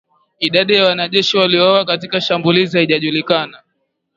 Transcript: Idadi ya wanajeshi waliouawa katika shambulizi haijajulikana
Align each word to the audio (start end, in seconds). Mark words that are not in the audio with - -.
Idadi 0.39 0.73
ya 0.73 0.85
wanajeshi 0.85 1.37
waliouawa 1.37 1.85
katika 1.85 2.21
shambulizi 2.21 2.77
haijajulikana 2.77 3.59